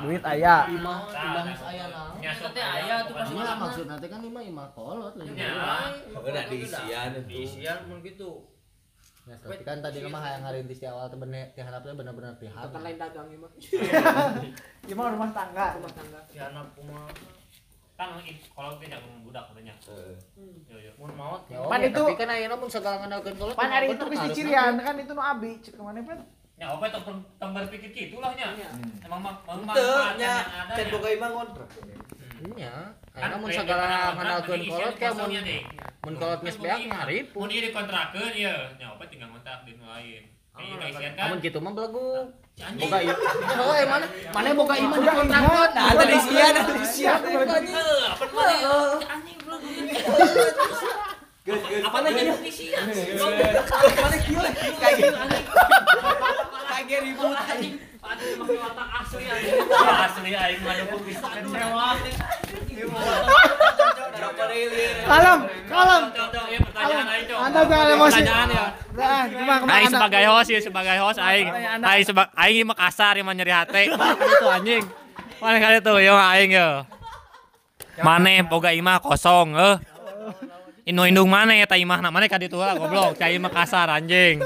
duit 0.00 0.22
aya 0.22 0.54
imah 0.68 0.98
imah 1.08 1.44
saya 1.54 1.84
nah 1.88 2.06
Teh 2.48 2.60
aya 2.62 2.94
tuh 3.02 3.14
pas 3.14 3.26
Iya 3.26 3.52
maksud 3.54 3.84
nanti 3.84 4.06
kan 4.06 4.20
imah 4.20 4.42
imah 4.42 4.66
kolot 4.72 5.14
lah 5.14 5.24
Udah 6.14 6.44
diisian 6.46 7.10
itu. 7.16 7.28
Isian 7.40 7.78
mun 7.86 7.98
gitu. 8.00 8.44
Ya, 9.24 9.36
tapi 9.36 9.60
kan 9.60 9.78
tadi 9.78 10.00
mah 10.02 10.24
yang 10.24 10.40
ngarintis 10.42 10.78
di 10.78 10.86
awal 10.86 11.06
teh 11.06 11.16
bener 11.16 11.52
teh 11.52 11.60
harapnya 11.60 11.92
bener-bener 11.94 12.32
pihak 12.36 12.64
Bukan 12.64 12.80
lain 12.80 12.96
dagang 12.96 13.28
imah. 13.28 13.50
gimana 14.82 15.08
rumah 15.14 15.30
tangga 15.30 15.66
Rumah 15.76 15.92
tangga. 15.92 16.20
Diana 16.26 16.60
kumaha. 16.72 17.08
Kan 17.94 18.08
kalau 18.48 18.70
teh 18.76 18.86
jangan 18.86 19.20
budak 19.20 19.44
katanya. 19.46 19.74
Yo 20.64 20.76
yo. 20.80 20.92
Mun 20.96 21.12
maot 21.12 21.44
Ya, 21.46 21.60
Pan 21.62 21.80
itu- 21.82 21.92
tapi 21.98 22.16
kan 22.16 22.28
ayeuna 22.30 22.56
mun 22.56 22.68
segala 22.68 22.96
ngandalkeun 22.98 23.36
kolot 23.36 23.52
pan 23.52 23.68
hari 23.68 23.86
itu 23.90 24.00
geus 24.02 24.22
dicirian 24.26 24.74
kan 24.76 24.96
itu 24.96 25.12
nu 25.12 25.22
abi 25.22 25.60
cek 25.60 25.74
ke 25.74 25.82
mana 25.82 26.00
pan 26.00 26.18
nya 26.58 26.66
ope 26.74 26.90
tong 26.90 27.22
tong 27.38 27.50
berpikir 27.54 27.90
kitu 27.94 28.18
lah 28.18 28.34
nya. 28.34 28.50
Iya. 28.50 28.70
Emang 29.06 29.22
mah 29.22 29.34
Teu 29.46 29.62
manfaatnya 29.62 30.42
ada. 30.42 30.74
can 30.74 30.84
nya. 30.90 30.90
boga 30.90 31.08
imah 31.14 31.30
kontrak. 31.30 31.68
Iya, 32.38 32.74
Kan 33.14 33.34
ayeuna 33.34 33.36
mun 33.42 33.50
segala 33.50 34.14
ngandalkeun 34.14 34.62
kolot 34.66 34.94
kayak 34.98 35.14
mun 35.18 35.30
mun 36.06 36.14
kolot 36.18 36.40
geus 36.42 36.58
beak 36.58 36.82
ngarip. 36.90 37.26
Mun 37.34 37.50
ieu 37.50 37.62
dikontrakeun 37.70 38.34
ieu, 38.34 38.58
nya 38.74 38.86
ope 38.90 39.06
tinggal 39.06 39.30
kontak 39.30 39.62
di 39.62 39.78
nu 39.78 39.86
lain. 39.86 40.22
Ieu 40.58 40.76
isian 40.82 41.12
kan. 41.14 41.30
Amun 41.30 41.38
kitu 41.38 41.58
mah 41.62 41.72
belagu. 41.74 42.34
Boga 42.58 42.98
ieu. 43.06 43.14
Oh, 43.62 43.74
eh 43.78 43.86
mana? 43.86 44.06
Mana 44.34 44.48
boga 44.58 44.74
imah 44.74 44.98
di 44.98 45.08
kontrakkeun? 45.14 45.70
nah 45.78 45.86
ada 45.94 46.04
isian 46.10 46.52
ada 46.58 46.74
isian 46.82 47.18
Heuh, 47.22 48.02
apa 48.10 48.24
mah 48.34 48.98
anjing 49.14 49.38
belum 49.46 49.62
Apa 51.48 51.98
lagi 52.04 52.20
kieu? 52.20 52.36
Kayak 54.76 54.94
gitu 55.00 55.16
anjing. 55.16 55.44
Kayak 56.88 57.00
ribut 57.04 57.32
anjing. 57.32 57.74
Anjing 57.98 58.32
make 58.36 58.56
watak 58.60 58.88
asli 59.00 59.24
anjing. 59.28 59.56
Asli 60.28 60.36
aing 60.36 60.60
mah 60.60 60.74
dukung 60.76 61.02
bisa 61.08 61.24
kecewa. 61.24 61.86
kalem 65.08 65.40
kalem 65.72 66.02
anda 67.40 67.60
jangan 67.64 67.88
emosi 67.96 68.20
nah 68.28 68.44
Aing 69.72 69.88
anda 69.88 69.96
sebagai 69.96 70.24
host 70.28 70.48
ya 70.52 70.60
sebagai 70.60 70.96
host 71.00 71.16
aing. 71.16 71.48
Aing 71.80 72.04
sebagai 72.04 72.32
aing 72.36 72.68
mah 72.68 72.76
kasar 72.76 73.16
yang 73.16 73.32
nyeri 73.32 73.56
hati. 73.56 73.88
Itu 73.88 74.46
anjing. 74.52 74.84
Mana 75.40 75.56
kali 75.64 75.80
tuh 75.80 75.96
yo 76.04 76.12
aing 76.12 76.52
yo. 76.52 76.84
Mane 78.04 78.44
boga 78.44 78.76
imah 78.76 79.00
kosong 79.00 79.56
eh. 79.56 79.76
Inu 80.92 81.08
indung 81.08 81.32
mana 81.32 81.56
ya 81.56 81.64
ta 81.64 81.80
imah 81.80 82.04
na 82.04 82.12
mana 82.12 82.28
kadi 82.28 82.52
tuh 82.52 82.60
lah 82.60 82.76
goblok 82.76 83.16
cai 83.16 83.40
imah 83.40 83.48
kasar 83.48 83.88
anjing. 83.88 84.44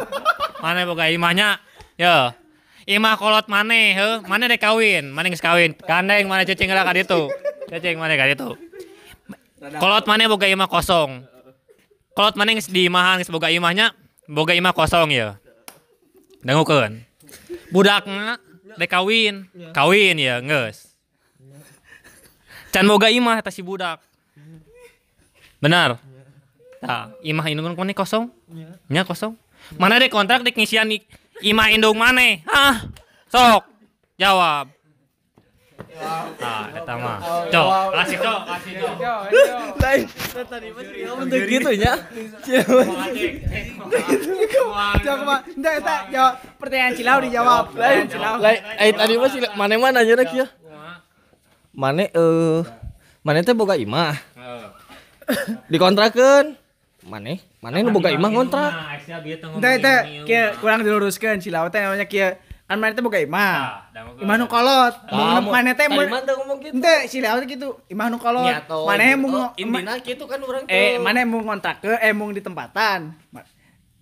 Mana 0.62 0.86
boga 0.86 1.10
imahnya 1.10 1.58
yo. 1.98 2.38
Imah 2.86 3.14
kolot 3.14 3.46
mane 3.46 3.94
heuh, 3.94 4.26
mana 4.26 4.50
dek 4.50 4.58
kawin, 4.58 5.14
mana 5.14 5.30
geus 5.30 5.42
kawin. 5.42 5.70
Gandeng 5.86 6.26
mana 6.26 6.42
cicing 6.42 6.66
lah 6.70 6.82
kadi 6.82 7.06
tuh. 7.06 7.30
Cicing 7.70 7.94
mana 7.94 8.18
kadi 8.18 8.34
tuh. 8.34 8.58
Kolot 9.78 10.04
mana 10.10 10.26
boga 10.26 10.50
imah 10.50 10.66
kosong. 10.66 11.22
Kolot 12.18 12.34
mana 12.34 12.58
geus 12.58 12.66
di 12.66 12.90
imahan 12.90 13.22
geus 13.22 13.30
boga 13.30 13.46
imahnya, 13.54 13.94
boga 14.26 14.50
imah 14.50 14.74
kosong 14.74 15.14
ya. 15.14 15.38
Dangukeun. 16.42 17.06
Budakna 17.70 18.42
dek 18.74 18.90
kawin, 18.90 19.46
kawin 19.70 20.18
ya 20.18 20.42
geus. 20.42 20.90
Can 22.74 22.90
boga 22.90 23.14
imah 23.14 23.38
eta 23.38 23.54
si 23.54 23.62
budak. 23.62 24.02
Benar. 25.62 26.02
Tah, 26.82 27.14
imah 27.22 27.46
indung 27.46 27.70
mana 27.78 27.94
kosong? 27.94 28.26
Nya 28.90 29.06
kosong. 29.06 29.38
Mana 29.78 30.02
dek 30.02 30.10
kontrak 30.10 30.42
dek 30.42 30.58
ngisian 30.58 30.90
i- 30.90 31.06
imah 31.42 31.68
indung 31.74 31.98
mana? 31.98 32.40
Hah? 32.46 32.86
Sok. 33.28 33.62
Jawab. 34.16 34.70
Ah, 36.42 36.66
eta 36.74 36.94
mah. 36.98 37.18
Cok, 37.52 37.68
kasih 37.94 38.18
cok, 38.18 38.40
kasih 38.48 38.72
cok. 38.80 38.94
Lain. 39.78 40.00
Tadi 40.32 40.68
mah 40.74 40.82
untuk 41.22 41.42
gitu 41.46 41.70
nya. 41.78 41.94
jawab 45.02 45.18
ke 45.22 45.24
mana 45.26 45.38
enggak 45.54 45.74
eta 45.84 45.96
jawab 46.10 46.34
pertanyaan 46.58 46.92
cilau 46.96 47.18
dijawab 47.22 47.64
pertanyaan 47.70 48.08
cilau 48.08 48.34
Lain, 48.40 48.60
eh 48.80 48.90
tadi 48.90 49.12
mah 49.20 49.28
si 49.30 49.38
mana 49.54 49.74
mana 49.78 50.00
nanya 50.02 50.24
kieu. 50.26 50.46
Mane 51.72 52.04
eh 52.10 52.60
mane 53.22 53.38
teh 53.46 53.54
boga 53.54 53.78
imah. 53.78 54.16
Dikontrakeun. 55.70 56.58
Mane? 57.06 57.51
Mane 57.62 57.78
nu 57.86 57.94
boga 57.94 58.10
imah 58.10 58.26
ngontrak. 58.26 58.70
Nah, 58.74 59.70
eta 59.70 59.94
ini, 60.02 60.26
kieu 60.26 60.50
mah. 60.50 60.58
kurang 60.58 60.82
diluruskeun 60.82 61.38
cilau 61.38 61.70
teh 61.70 61.78
namanya 61.78 62.10
kieu 62.10 62.34
kan 62.66 62.74
mana 62.74 62.90
teh 62.90 63.04
boga 63.06 63.22
imah 63.22 63.54
Ah, 63.94 64.02
imah 64.18 64.34
nu 64.34 64.50
kolot 64.50 64.94
mun 65.14 65.46
mana 65.46 65.70
teh 65.70 65.86
mah 65.86 66.26
teu 66.26 66.34
ngomong 66.42 66.58
gitu. 66.58 66.74
teh 66.82 67.06
gitu 67.46 67.68
imah 67.86 68.06
nu 68.10 68.18
kolot 68.18 68.50
mana 68.66 69.04
gitu. 69.06 69.18
mun 69.20 69.30
Oh, 69.30 69.48
indina 69.54 69.94
gitu 70.02 70.24
kan 70.26 70.42
urang 70.42 70.66
teh. 70.66 70.74
eh 70.74 70.92
mana 70.98 71.22
mau 71.22 71.38
ngontrak 71.38 71.86
ke 71.86 71.92
eh 72.02 72.10
mau 72.10 72.34
di 72.34 72.42
tempatan 72.42 73.14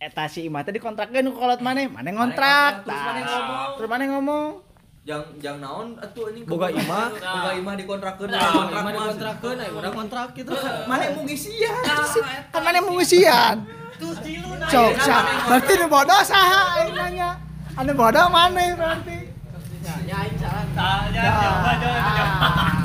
eta 0.01 0.25
si 0.25 0.49
imah 0.49 0.65
teh 0.65 0.73
dikontrakkeun 0.73 1.21
nu 1.21 1.37
kolot 1.37 1.61
mana 1.61 1.85
mana 1.85 2.09
ngontrak 2.09 2.89
terus 2.89 2.97
maneh 2.97 3.21
Tah. 3.21 3.33
ngomong. 3.35 3.69
terus 3.77 3.89
mana 3.91 4.05
ngomong 4.09 4.47
Jang 5.01 5.25
jang 5.41 5.57
naon 5.65 5.97
atuh 5.97 6.29
anjing 6.29 6.45
boga 6.45 6.69
imah, 6.69 7.09
boga 7.09 7.51
imah 7.57 7.73
dikontrakeun, 7.73 8.29
Nah, 8.29 8.53
kontrak 8.53 8.85
imah 8.85 8.93
dikontrakeun, 8.93 9.57
aya 9.57 9.71
urang 9.73 9.95
kontrak 9.97 10.29
gitu. 10.37 10.53
mana 10.85 11.05
mau 11.17 11.25
ngisian 11.25 11.73
kan 12.53 12.61
mana 12.61 12.79
mau 12.85 12.93
ngisian 13.01 13.57
cok 14.69 14.93
sa 15.01 15.17
berarti 15.49 15.73
nu 15.81 15.87
bodoh 15.89 16.21
saha 16.21 16.85
aing 16.85 16.93
nanya. 16.93 17.31
Anu 17.81 17.97
bodoh 17.97 18.29
mana 18.29 18.61
berarti? 18.77 19.33
Ah, 19.89 20.01
jangan, 20.05 20.69
coba, 20.77 21.73
coba, 21.81 22.01
coba. 22.21 22.81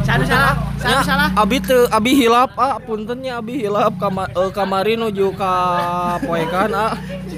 Sanu 0.00 0.24
salah, 0.24 0.56
sanu 0.80 1.00
salah. 1.04 1.28
Abi 1.36 1.60
teu 1.60 1.84
abi 1.92 2.16
hilap 2.16 2.56
ah 2.56 2.80
punten 2.80 3.20
nya 3.20 3.36
abi 3.36 3.68
hilap 3.68 4.00
kama, 4.00 4.24
eh, 4.32 4.48
kamari 4.56 4.96
nuju 4.96 5.36
ka 5.36 5.52
poekan 6.24 6.72
ah. 6.72 6.96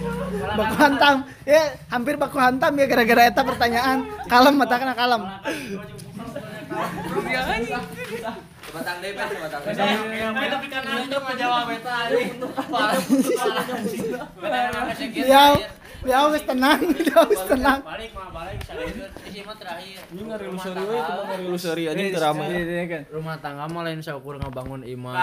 Baku 0.56 0.74
hantam. 0.78 1.16
Ya, 1.46 1.62
hampir 1.90 2.14
baku 2.18 2.38
hantam 2.38 2.72
ya 2.78 2.86
gara-gara 2.90 3.22
eta 3.30 3.42
pertanyaan. 3.46 4.06
Kalem 4.26 4.54
mata 4.58 4.76
kena 4.78 4.94
kalem. 4.94 5.22
Batang 8.70 8.96
deh, 9.02 9.10
batang 9.18 9.62
deh. 9.66 9.74
Tapi 10.46 10.66
kan 10.70 10.82
anda 10.86 11.18
mah 11.18 11.34
jawab. 11.34 11.66
Dia 15.10 15.44
dia 16.00 16.16
geus 16.16 16.44
tenang, 16.48 16.80
dia 16.96 17.12
geus 17.12 17.42
tenang. 17.44 17.80
Balik 17.84 18.10
balik. 18.16 18.56
Isi 19.28 19.40
mah 19.44 19.56
terakhir. 19.58 20.00
Ini 20.08 21.56
seri 21.60 21.84
anjing 21.92 22.08
teu 22.14 22.22
rame. 22.24 22.46
Rumah 23.12 23.36
tangga 23.42 23.68
mah 23.68 23.82
lain 23.84 24.00
saukur 24.00 24.40
ngabangun 24.40 24.86
Nah. 24.86 24.88
imah. 24.88 25.14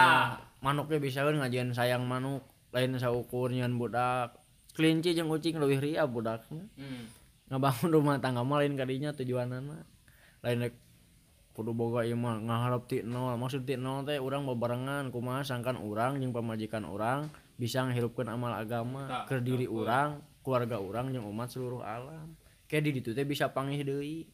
Manuknya 0.61 0.97
bisa 1.01 1.25
kan 1.25 1.33
ngajian 1.39 1.73
sayang 1.73 2.05
manuk. 2.05 2.45
Lain 2.75 2.93
saukur 2.99 3.49
nyan 3.49 3.79
budak. 3.79 4.35
kelinci 4.77 5.17
jeung 5.17 5.33
kucing 5.33 5.57
leuwih 5.57 5.81
ria 5.81 6.05
budaknya 6.05 6.69
hmm. 6.77 7.03
ngebangun 7.49 7.89
rumah 7.89 8.21
tangga 8.21 8.45
mah 8.45 8.61
lain 8.61 8.77
kadinya 8.77 9.09
tujuanana 9.17 9.81
lain 10.45 10.57
dek 10.69 10.73
kudu 11.57 11.73
boga 11.73 12.05
imah 12.05 12.37
ngaharap 12.45 12.85
ti 12.85 13.01
nol. 13.01 13.33
Maksud 13.41 13.65
ti 13.65 13.81
nol 13.81 14.05
teh 14.05 14.21
urang 14.21 14.45
bebarengan 14.45 15.09
kumaha 15.09 15.41
sangkan 15.41 15.81
urang 15.81 16.21
jeung 16.21 16.29
pamajikan 16.29 16.85
urang 16.85 17.33
bisa 17.57 17.81
ngahirupkeun 17.81 18.29
amal 18.29 18.53
agama 18.53 19.25
ke 19.25 19.41
diri 19.41 19.65
urang 19.65 20.21
keluarga 20.45 20.77
urang 20.77 21.09
jeung 21.09 21.25
umat 21.25 21.49
seluruh 21.49 21.81
alam. 21.81 22.37
Kayak 22.69 22.83
di 22.85 22.91
ditu 23.01 23.09
teh 23.17 23.25
bisa 23.25 23.49
pangih 23.49 23.81
deui. 23.81 24.29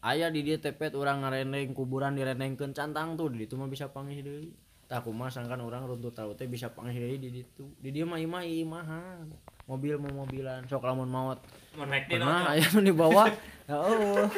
Aya 0.00 0.32
di 0.32 0.40
dia 0.40 0.56
tepet 0.56 0.96
urang 0.96 1.20
ngarendeng 1.20 1.76
kuburan 1.76 2.16
direndengkeun 2.16 2.72
cantang 2.72 3.14
tuh 3.14 3.28
di 3.28 3.44
ditu 3.44 3.60
mah 3.60 3.68
bisa 3.68 3.92
pangih 3.92 4.24
deui. 4.24 4.56
Tah 4.92 5.00
kumaha 5.00 5.32
sangkan 5.32 5.56
urang 5.64 5.88
runtut 5.88 6.12
tahu 6.12 6.36
teh 6.36 6.44
bisa 6.44 6.68
deui 6.68 7.16
di 7.16 7.32
ditu. 7.32 7.64
Di 7.80 7.88
dieu 7.88 8.04
mah 8.04 8.20
imah 8.20 8.44
imahan. 8.44 9.24
Mobil 9.64 9.96
mau 9.96 10.12
mobilan 10.20 10.68
sok 10.68 10.84
lamun 10.84 11.08
maut. 11.08 11.40
Mau 11.80 11.88
naik 11.88 12.12
di 12.12 12.20
Pernah 12.20 12.52
aya 12.52 12.66
nu 12.76 12.84
dibawa. 12.84 13.24
Ya 13.72 13.78
Allah. 13.78 14.28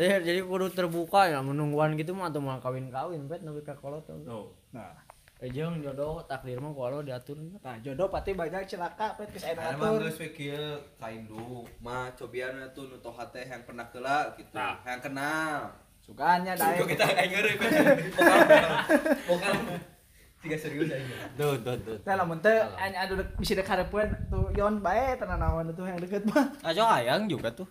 Ya, 0.00 0.16
jadi 0.32 0.40
kudu 0.40 0.72
terbuka 0.72 1.28
ya 1.28 1.44
menungguan 1.44 1.92
gitu 2.00 2.16
mah 2.16 2.32
atau 2.32 2.40
mau 2.40 2.56
kawin-kawin 2.56 3.28
pet 3.28 3.44
nepi 3.44 3.60
ka 3.60 3.76
kolot 3.76 4.00
tuh. 4.08 4.16
Tuh. 4.24 4.48
Nah, 4.72 4.96
Eh 5.44 5.52
jeung 5.52 5.76
jodoh 5.76 6.24
takdir 6.24 6.56
mah 6.56 6.72
kualo 6.72 7.04
diatur. 7.04 7.36
nah 7.60 7.76
jodoh 7.84 8.08
pasti 8.08 8.32
banyak 8.32 8.64
celaka 8.64 9.12
pet 9.12 9.28
geus 9.28 9.44
aya 9.44 9.52
Ada 9.52 9.76
atur. 9.76 10.00
geus 10.00 10.16
we 10.16 10.32
kieu 10.32 10.56
kaindu, 10.96 11.68
mah 11.84 12.08
cobian 12.16 12.56
tuh 12.72 12.88
nu 12.88 12.96
toha 12.96 13.28
teh 13.28 13.44
yang 13.44 13.60
pernah 13.60 13.84
keula 13.92 14.32
gitu, 14.40 14.56
Nah. 14.56 14.80
yang 14.88 15.04
kenal. 15.04 15.68
Sukanya 16.00 16.56
dae. 16.56 16.80
Kok 16.80 16.88
kita 16.88 17.04
ngeureuk 17.28 17.56
kan. 17.60 17.72
Bukan. 19.28 19.52
Tiga 20.40 20.56
serius 20.56 20.88
aja. 20.88 21.16
Tuh 21.36 21.60
tuh 21.60 21.76
tuh. 21.84 21.96
Teh 22.00 22.14
lamun 22.16 22.40
teh 22.40 22.64
anya 22.80 23.04
adu 23.04 23.20
dek- 23.20 23.36
bisa 23.36 23.52
dek 23.52 23.68
tuh 24.32 24.48
yon 24.56 24.80
bae 24.80 25.12
tenan 25.20 25.44
naon 25.44 25.68
tuh 25.76 25.84
yang 25.84 26.00
deket 26.00 26.24
mah. 26.24 26.48
Ajo 26.72 26.88
ayang 26.88 27.28
juga 27.28 27.52
tuh. 27.52 27.68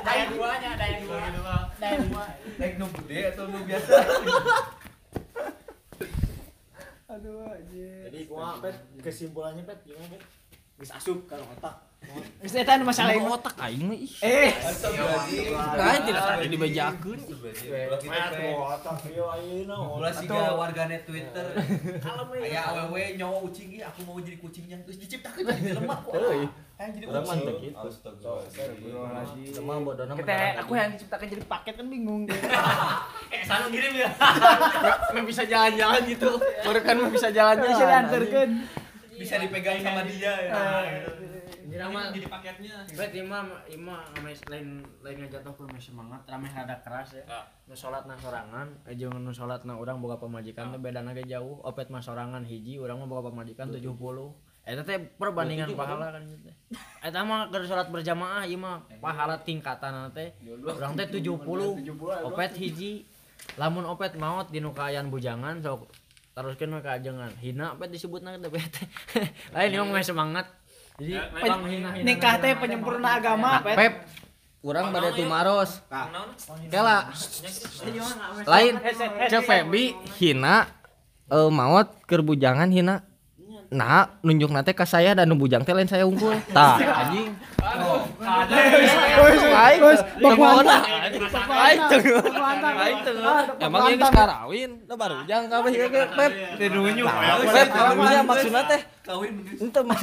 Daya 0.00 0.24
duanya, 0.32 0.72
daya 0.80 0.96
dua 1.04 1.16
gitu 1.20 1.40
mah. 1.44 1.62
Daya 1.76 1.96
dua. 2.00 2.24
Nu 2.80 2.86
gede 2.96 3.20
atau 3.28 3.44
nu 3.44 3.60
biasa? 3.68 3.92
Aduh 7.10 7.42
anjir. 7.42 8.06
Jadi 8.06 8.18
kumaha 8.30 8.62
pet 8.62 8.76
kesimpulannya 9.02 9.66
pet 9.66 9.78
gimana 9.82 10.06
pet? 10.14 10.22
Geus 10.78 10.94
asup 10.94 11.26
ka 11.26 11.34
otak. 11.34 11.74
Geus 12.40 12.54
eta 12.54 12.78
nu 12.78 12.86
masalah 12.86 13.18
ieu. 13.18 13.26
otak 13.26 13.58
aing 13.58 13.84
mah 13.90 13.98
ih. 13.98 14.14
Eh, 14.22 14.50
Lain 15.74 16.00
tidak 16.06 16.22
ada 16.22 16.46
dibejakeun. 16.46 17.18
otak 18.62 18.96
ieu 19.10 19.26
ayeuna. 19.26 19.76
Ulah 19.98 20.14
siga 20.14 20.54
warganet 20.54 21.02
Twitter. 21.02 21.46
Aya 22.38 22.60
awewe 22.70 23.18
nyawa 23.18 23.42
ucing 23.42 23.74
ieu 23.74 23.82
aku 23.82 24.06
mau 24.06 24.22
jadi 24.22 24.38
kucingnya. 24.38 24.78
Terus 24.86 25.02
diciptakeun 25.02 25.50
jadi 25.50 25.82
lemah 25.82 25.98
kok. 26.06 26.14
Hayang 26.14 26.92
jadi 26.94 27.06
kucing. 27.10 27.42
kitu. 27.58 27.88
Cuma 29.58 29.82
bodohna 29.82 30.14
kita 30.14 30.62
aku 30.62 30.72
yang 30.78 30.94
diciptakan 30.94 31.26
jadi 31.26 31.42
paket 31.44 31.74
kan 31.74 31.86
bingung 31.90 32.30
deh. 32.30 32.38
Eh, 33.50 33.58
sana 33.58 33.66
ngirim 33.66 33.92
ya. 33.98 34.08
Mah 35.14 35.24
bisa 35.26 35.42
jalan-jalan 35.42 36.00
gitu. 36.06 36.30
Baru 36.38 36.80
kan 36.86 36.96
bisa 37.10 37.28
jalan-jalan. 37.34 37.74
Bisa 37.74 37.84
diantarkan. 37.90 38.48
Bisa 39.18 39.34
dipegang 39.42 39.78
sama 39.82 40.02
dia 40.06 40.34
ya. 40.46 40.54
Jadi 41.70 41.86
mah 41.86 42.10
Jadi 42.14 42.26
paketnya. 42.26 42.74
Bet 42.94 43.14
imam 43.14 43.46
imam 43.70 43.98
ame 44.18 44.34
lain 44.50 44.82
lain 45.02 45.16
ngajatuh 45.22 45.54
ku 45.54 45.66
semangat 45.78 46.26
rame 46.26 46.50
rada 46.50 46.78
keras 46.82 47.14
ya. 47.14 47.22
Nu 47.66 47.74
salat 47.78 48.06
na 48.10 48.18
sorangan, 48.18 48.74
eh 48.90 48.98
jeung 48.98 49.14
nu 49.22 49.30
salat 49.30 49.62
na 49.62 49.78
urang 49.78 50.02
boga 50.02 50.18
pamajikan 50.18 50.74
teh 50.74 50.80
bedana 50.82 51.14
ge 51.14 51.26
jauh. 51.30 51.62
Opet 51.62 51.86
mah 51.90 52.02
sorangan 52.02 52.42
hiji, 52.42 52.82
urang 52.82 52.98
mah 53.02 53.06
boga 53.06 53.30
pamajikan 53.30 53.70
70. 53.70 53.86
Eta 54.66 54.82
teh 54.82 54.98
perbandingan 55.14 55.70
pahala 55.78 56.10
kan 56.10 56.22
gitu. 56.26 56.50
Eta 57.02 57.22
mah 57.22 57.46
keur 57.54 57.62
salat 57.70 57.86
berjamaah 57.86 58.50
ieu 58.50 58.58
mah 58.58 58.82
pahala 58.98 59.38
tingkatan 59.38 60.10
teh. 60.10 60.34
Urang 60.42 60.98
teh 60.98 61.06
70. 61.06 61.38
Opet 62.26 62.52
hiji. 62.58 63.06
Lamun 63.58 63.86
opet 63.88 64.14
maot 64.14 64.46
di 64.52 64.62
nu 64.62 64.70
kaayaan 64.70 65.10
bujangan 65.10 65.58
sok 65.64 65.90
teruskeun 66.34 66.70
mah 66.78 66.82
kaajengan. 66.82 67.32
Hina 67.42 67.74
opet 67.74 67.90
disebutna 67.90 68.38
teh 68.38 68.50
bet. 68.50 68.74
Lain 69.54 69.70
ieu 69.74 69.84
mah 69.84 70.02
semangat. 70.04 70.46
Jadi 71.00 71.16
pang 71.40 71.64
hina-hina. 71.64 72.04
Nikah 72.04 72.34
teh 72.38 72.52
penyempurna 72.60 73.16
agama, 73.16 73.64
Pet. 73.64 73.76
Pep, 73.76 73.94
urang 74.60 74.92
bade 74.92 75.16
tumaros. 75.16 75.80
Kela. 76.68 77.08
Lain 78.44 78.74
cek 79.32 79.42
Febi 79.42 79.96
hina 80.20 80.68
eh 81.32 81.48
maot 81.50 81.88
keur 82.06 82.22
bujangan 82.22 82.68
hina. 82.68 83.09
Nah, 83.70 84.18
nunjuk 84.26 84.50
nate 84.50 84.74
ka 84.74 84.82
saya 84.82 85.14
dan 85.14 85.30
nu 85.30 85.38
bujang 85.38 85.62
teh 85.62 85.70
lain 85.70 85.86
saya 85.86 86.02
unggul. 86.02 86.34
Tah, 86.50 86.74
anjing. 86.74 87.30
Emang 93.62 93.94
karawin, 94.10 94.70
baru 94.90 95.22
kabeh 95.46 95.70
ieu 95.70 95.86
ge, 95.86 96.02
Pep. 96.18 96.32
Pep, 97.46 97.68
karunya 97.70 98.20
maksudna 98.26 98.62
teh? 98.66 98.80
Kawin 99.06 99.38
maksudnya 99.54 99.80
mah. 99.86 99.98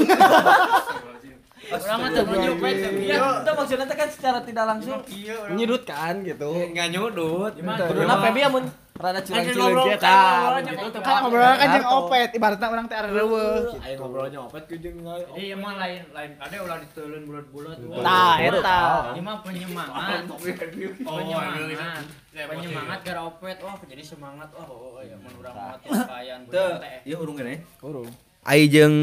Iya, 1.67 3.43
maksudnya 3.51 3.91
kan 3.91 4.07
secara 4.07 4.39
tidak 4.47 4.63
langsung 4.63 5.03
menyudutkan 5.51 6.23
gitu. 6.23 6.55
Enggak 6.55 6.87
nyudut. 6.95 7.51
Kuduna 7.59 8.15
Febi 8.23 8.47
amun 8.47 8.63
rada 8.97 9.21
curang-curang 9.21 9.57
ngobrol 9.61 9.87
gitu. 9.93 10.01
kan, 10.01 10.41
ngobrolnya 10.49 10.73
Kan 11.05 11.15
ngobrol 11.21 11.53
kan 11.53 11.67
jeung 11.69 11.89
opet, 12.01 12.29
ibaratnya 12.33 12.67
orang 12.73 12.85
teh 12.89 12.97
reueuh. 12.97 13.77
Ayo 13.77 13.95
ngobrolnya 14.01 14.39
opet 14.49 14.63
ku 14.65 14.75
jeung 14.81 14.97
Iya 15.37 15.55
mah 15.55 15.73
lain 15.77 16.01
lain 16.11 16.31
kade 16.41 16.55
ulah 16.57 16.77
diteuleun 16.81 17.23
bulat-bulat. 17.29 17.77
Tah, 18.01 18.35
eta. 18.41 18.81
Ieu 19.13 19.21
mah 19.21 19.37
penyemangat. 19.45 20.25
Penyemangat. 21.05 22.05
Penyemangat 22.33 22.99
gara 23.05 23.21
opet. 23.29 23.57
Wah, 23.61 23.77
jadi 23.85 24.03
semangat. 24.03 24.49
Wah, 24.57 24.65
oh 24.65 25.01
ya 25.05 25.15
mun 25.21 25.33
urang 25.37 25.53
mah 25.53 25.77
teh 25.77 25.89
kaayaan 25.93 26.41
Teu, 26.49 26.69
teh. 26.81 27.05
ieu 27.05 27.17
urung 27.21 27.37
kene. 27.37 27.61
Urung. 27.85 28.09
Ai 28.41 28.65
jeung 28.65 28.97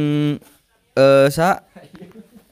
eh 0.94 1.26
sa 1.30 1.62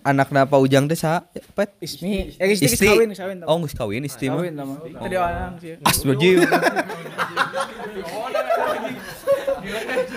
anakna 0.02 0.46
Pak 0.46 0.58
Ujang 0.58 0.90
teh 0.90 0.99
sa 0.99 1.22
pet 1.54 1.70
Ismi, 1.78 2.34
eh 2.38 2.54
istri 2.54 2.75
Istri. 2.75 2.90
kawin, 2.90 3.10
kawin. 3.14 3.38
oh 3.46 3.56
geus 3.62 3.75
kawin 3.75 4.02
istri 4.02 4.26
mah 4.28 4.43
Kawin. 4.43 4.54
Tadi 4.58 5.16
orang 5.16 5.54
sih. 5.62 5.78
Astagfirullah 5.82 6.60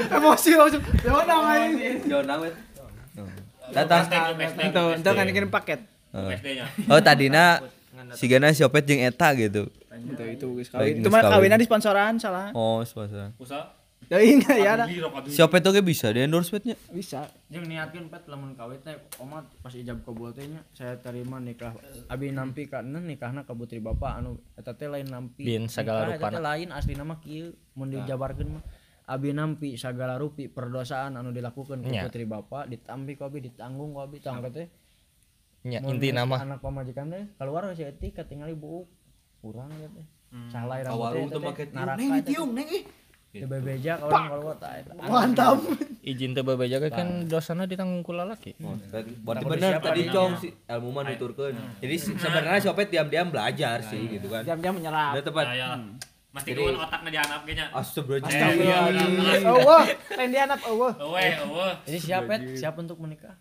Emosi 0.09 0.51
langsung. 0.57 0.83
Ya 1.05 1.11
udah 1.13 1.37
main. 1.45 1.69
Jona 2.09 2.35
we. 2.41 2.49
datang 3.73 4.05
Itu, 4.61 4.83
itu 5.01 5.09
kan 5.09 5.25
kirim 5.29 5.49
paket. 5.53 5.79
SD-nya. 6.15 6.65
oh 6.87 6.99
tadina 7.03 7.59
sigana 8.15 8.55
si 8.55 8.63
Opet 8.63 8.87
jeung 8.87 9.03
eta 9.03 9.35
gitu 9.35 9.67
Itu 9.95 10.23
itu 10.25 10.45
geus 10.59 10.69
kawin. 10.73 11.01
Itu 11.01 11.09
mah 11.13 11.21
di 11.57 11.65
sponsoran 11.65 12.17
salah. 12.17 12.49
oh 12.57 12.81
sponsor 12.81 13.31
Usaha. 13.37 13.84
Ya 14.05 14.21
ingat 14.21 14.57
ya 14.61 14.71
ada. 14.77 14.85
si 15.25 15.41
Opet 15.41 15.65
oge 15.65 15.81
bisa? 15.81 16.13
Di 16.13 16.21
endorsement-nya? 16.21 16.77
Bisa. 16.93 17.25
Jeung 17.49 17.65
niatkeun 17.65 18.09
pet 18.13 18.29
lamun 18.29 18.53
kawin 18.53 18.77
teh 18.85 18.93
oma 19.17 19.41
pas 19.65 19.73
ijab 19.73 20.05
kabul 20.05 20.29
teh 20.29 20.45
nya 20.45 20.61
saya 20.77 20.97
terima 21.01 21.41
nikah. 21.41 21.73
Abi 22.05 22.29
nampi 22.29 22.69
ka 22.69 22.85
neun 22.85 23.09
nikahna 23.09 23.49
ka 23.49 23.57
putri 23.57 23.81
bapak 23.81 24.21
anu 24.21 24.37
eta 24.53 24.77
teh 24.77 24.85
lain 24.85 25.09
nampi. 25.09 25.45
Bin 25.45 25.65
sagala 25.65 26.13
Nikah 26.13 26.17
eta 26.21 26.29
rupana. 26.37 26.41
lain 26.41 26.69
aslina 26.69 27.01
mah 27.01 27.17
kieu 27.17 27.57
mun 27.73 27.89
dijabarkeun 27.89 28.61
mah. 28.61 28.63
Abi 29.09 29.33
nampi 29.33 29.77
sagala 29.77 30.21
rupi 30.21 30.49
perdosaan 30.49 31.17
anu 31.17 31.33
dilakukan 31.33 31.81
ku 31.81 31.89
putri 31.89 32.25
bapak 32.29 32.69
ditampi 32.69 33.17
ku 33.17 33.25
abi 33.25 33.41
ditanggung 33.41 33.97
ku 33.97 34.05
abi 34.05 34.21
tangga 34.21 34.53
teh. 34.53 34.69
Nya 35.65 35.81
inti 35.81 36.13
nama. 36.13 36.45
anak 36.45 36.61
pamajikan 36.61 37.09
teh 37.09 37.25
keluar 37.41 37.73
si 37.73 37.81
etik 37.81 38.21
katingali 38.21 38.53
buuk. 38.53 38.85
Urang 39.41 39.73
ya 39.81 39.89
teh. 39.89 40.05
Salah 40.51 40.77
irang 40.83 40.93
Kawaru 40.93 41.25
teh 41.31 41.41
make 41.41 41.65
tiung. 41.69 41.89
Neng 41.97 42.09
tiung, 42.21 42.51
neng 42.53 42.69
ih. 42.69 42.83
Teu 43.35 43.47
bebeja 43.47 43.91
ka 43.95 44.05
urang 44.05 44.25
keluar 44.29 44.55
tah 44.55 44.71
eta 44.73 44.91
Mantap. 44.95 45.59
izin 46.01 46.31
teu 46.31 46.41
bebejaga 46.41 46.87
kan 46.87 47.07
dosana 47.25 47.63
ditanggung 47.63 47.99
ku 47.99 48.11
lalaki. 48.11 48.55
berarti 48.55 49.11
bener 49.45 49.73
tadi 49.77 50.07
cong 50.07 50.31
si 50.37 50.47
ilmu 50.63 50.89
mah 50.89 51.03
nuturkeun 51.03 51.51
jadi 51.77 51.95
si- 51.95 52.15
sebenarnya 52.15 52.59
si 52.59 52.67
Opet 52.67 52.87
diam-diam 52.87 53.27
belajar 53.27 53.83
sih 53.83 53.99
gitu 54.09 54.27
kan 54.27 54.41
Jam-jam 54.41 54.71
menyerap. 54.73 55.13
udah 55.13 55.23
tepat 55.23 55.45
Ya, 55.47 55.53
ya. 55.53 55.69
Mesti 56.31 56.51
Jadi- 56.51 56.63
kuat 56.65 56.75
otaknya 56.81 57.09
dihanap 57.13 57.39
kayaknya. 57.41 57.65
Astagfirullahaladzim 57.71 59.47
Oh, 59.47 59.59
wah. 59.63 59.83
Lain 59.87 60.29
dia 60.29 60.41
anak, 60.43 60.59
oh, 60.63 60.75
wah. 60.77 60.93
Ewe, 60.97 61.23
ewe. 61.41 61.67
jadi 61.85 61.99
siap 62.01 62.21
pet 62.25 62.41
siap 62.53 62.75
untuk 62.75 62.97
menikah 62.97 63.35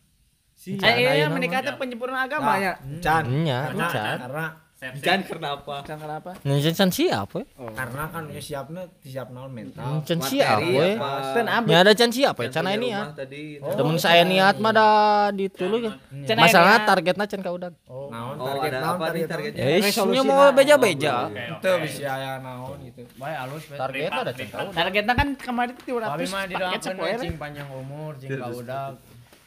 Eh, 0.65 1.19
iya, 1.19 1.27
menikah 1.29 1.61
teh 1.61 1.75
penyempurna 1.75 2.25
agama 2.25 2.57
ya. 2.57 2.79
Can 2.99 3.45
Nya, 3.45 3.69
can. 3.85 4.17
karena 4.19 4.47
Can 4.97 5.21
kenapa 5.23 5.81
Can 5.81 5.97
kenapa? 5.97 6.31
Nya 6.41 6.57
can 6.71 6.89
siap 6.89 7.33
we. 7.33 7.43
karena 7.73 8.05
kan 8.07 8.25
ya 8.27 8.37
siapnya 8.39 8.83
siap 9.01 9.29
naon 9.31 9.49
mental 9.49 10.03
Can 10.03 10.21
siap 10.21 10.61
we. 10.61 11.01
Ten. 11.33 11.47
Nya 11.65 11.77
ada 11.81 11.93
can 11.93 12.11
siap 12.11 12.35
we, 12.35 12.47
can 12.49 12.65
aya 12.65 12.77
niat. 12.77 13.07
tadi 13.15 13.57
Temen 13.57 13.97
saya 13.97 14.23
niat 14.23 14.57
mah 14.57 14.71
da 14.71 14.89
dituluy 15.31 15.81
kan. 15.83 15.97
Can 16.23 16.37
aya 16.37 16.45
Masalah 16.45 16.75
niat. 16.75 16.85
targetna 16.85 17.25
can 17.25 17.41
kaudag. 17.41 17.73
naon 17.87 18.37
oh 18.37 18.61
ada 18.61 18.79
apa 18.91 19.07
nih 19.11 19.25
targetnya 19.25 19.59
Ya 19.59 19.77
isunya 19.81 20.23
mau 20.23 20.51
beja-beja. 20.51 21.15
itu 21.31 21.71
bisa 21.81 22.05
aya 22.07 22.33
naon 22.39 22.77
gitu 22.83 23.01
bae 23.15 23.35
alus 23.35 23.65
pet 23.65 23.79
Targetna 23.79 24.21
ada 24.21 24.33
can 24.33 24.49
kaudag. 24.49 24.75
Targetnya 24.75 25.15
kan 25.15 25.29
kemarin 25.35 25.73
tuh 25.75 25.97
Abi 25.97 26.25
200 26.27 26.29
mah 26.29 26.43
paket 26.43 26.51
didoakeun 26.51 26.83
sepoe. 26.83 27.15
cing 27.19 27.35
panjang 27.35 27.69
umur 27.71 28.13
cing 28.17 28.31
kaudag 28.35 28.93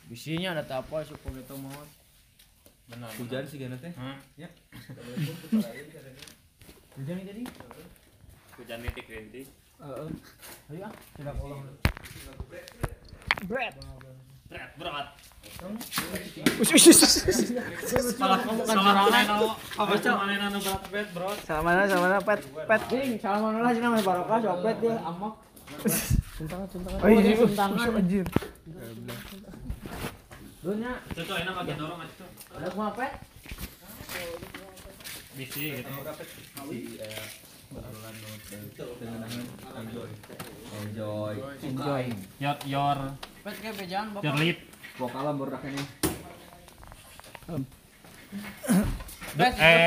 bisinya 0.05 0.55
ada 0.55 0.63
apa 0.79 1.03
suku 1.03 1.27
gitu 1.35 1.53
mau 1.57 1.75
hujan 2.95 3.43
sih 3.43 3.57
gana 3.59 3.75
teh. 3.79 3.91
Hujan 6.95 7.17
tadi. 7.21 7.43
Hujan 8.57 8.77
titik 8.87 9.05
rintik. 9.11 9.47
ayo 9.77 10.81
ah. 10.87 10.93
Tidak 11.13 11.35
ulang 11.37 11.61
Bread. 13.45 13.73
Berat, 14.47 15.07
salah 18.15 18.39
kamu 18.41 18.61
kan 18.63 18.75
Salah? 18.79 18.95
Apa 19.75 19.95
mana 20.15 20.47
nu 20.47 20.59
berat 20.63 21.07
bro? 21.11 21.29
Sama 21.43 21.61
mana 21.67 21.83
sama 21.89 22.07
mana? 22.07 22.17
Pet 22.23 22.41
pet. 22.45 22.81
cing 22.87 23.19
salah 23.19 23.39
mana 23.43 23.59
lah 23.65 23.71
cina 23.75 23.91
mah 23.91 24.01
barokah 24.01 24.37
sopet 24.39 24.75
dia. 24.79 24.95
Amok. 25.03 25.33
Tuntangan 26.37 26.67
tuntangan 26.71 26.99
Oh 27.03 27.09
iya, 27.11 27.35
tuntangan 27.35 27.97
anjir. 27.99 28.25
Dunya 30.67 30.91
Itu 31.15 31.31
enak 31.31 31.53
makin 31.55 31.75
dorong 31.79 31.99
aja 32.03 32.13
tuh. 32.19 32.29
ada 32.59 32.67
kumaha 32.75 32.91
pet 32.99 33.13
Bisi 35.39 35.79
gitu. 35.79 35.91
enjoy. 40.83 41.33
Enjoy. 41.63 42.03
Your 42.43 42.57
your 42.67 42.97
pet 43.47 43.55
kayak 43.63 43.75
bapak. 44.11 44.23
Your 44.27 44.35
lead. 44.35 44.57
vokalan 44.97 45.33
baru 45.37 45.55
ini 45.69 45.83
Eh 49.37 49.77